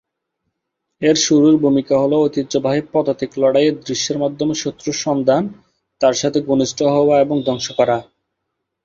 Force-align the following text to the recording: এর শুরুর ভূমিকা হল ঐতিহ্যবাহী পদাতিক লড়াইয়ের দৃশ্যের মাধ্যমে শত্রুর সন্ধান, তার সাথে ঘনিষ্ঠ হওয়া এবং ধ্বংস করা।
এর 1.01 1.17
শুরুর 1.17 1.55
ভূমিকা 1.57 1.95
হল 1.99 2.13
ঐতিহ্যবাহী 2.19 2.81
পদাতিক 2.93 3.31
লড়াইয়ের 3.37 3.75
দৃশ্যের 3.79 4.17
মাধ্যমে 4.17 4.53
শত্রুর 4.55 4.97
সন্ধান, 5.05 5.43
তার 6.01 6.15
সাথে 6.21 6.39
ঘনিষ্ঠ 6.47 6.79
হওয়া 6.95 7.15
এবং 7.19 7.35
ধ্বংস 7.45 7.67
করা। 7.71 7.97